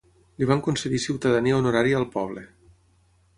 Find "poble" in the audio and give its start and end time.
2.17-2.45